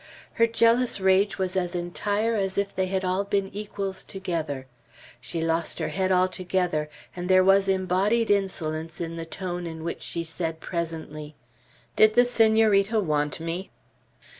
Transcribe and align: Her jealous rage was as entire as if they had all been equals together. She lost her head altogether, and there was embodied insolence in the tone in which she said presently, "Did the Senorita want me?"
Her 0.33 0.47
jealous 0.47 0.99
rage 0.99 1.37
was 1.37 1.55
as 1.55 1.75
entire 1.75 2.33
as 2.33 2.57
if 2.57 2.75
they 2.75 2.87
had 2.87 3.05
all 3.05 3.23
been 3.23 3.51
equals 3.53 4.03
together. 4.03 4.65
She 5.19 5.41
lost 5.43 5.77
her 5.77 5.89
head 5.89 6.11
altogether, 6.11 6.89
and 7.15 7.29
there 7.29 7.43
was 7.43 7.69
embodied 7.69 8.31
insolence 8.31 8.99
in 8.99 9.15
the 9.15 9.25
tone 9.27 9.67
in 9.67 9.83
which 9.83 10.01
she 10.01 10.23
said 10.23 10.59
presently, 10.59 11.35
"Did 11.95 12.15
the 12.15 12.25
Senorita 12.25 12.99
want 12.99 13.39
me?" 13.39 13.69